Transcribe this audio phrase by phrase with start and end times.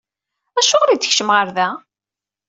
[0.59, 1.69] Acuɣer i d-tekcem ɣer da?